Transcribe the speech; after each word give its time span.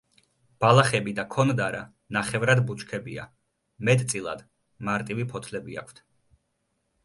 ბალახები 0.63 1.11
და 1.19 1.25
ქონდარა 1.35 1.81
ნახევრად 2.17 2.63
ბუჩქებია, 2.71 3.27
მეტწილად 3.91 4.45
მარტივი 4.89 5.31
ფოთლები 5.37 5.83
აქვთ. 5.87 6.07